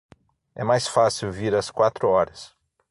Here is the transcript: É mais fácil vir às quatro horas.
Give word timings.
É 0.55 0.63
mais 0.63 0.87
fácil 0.87 1.31
vir 1.31 1.53
às 1.53 1.69
quatro 1.69 2.07
horas. 2.09 2.55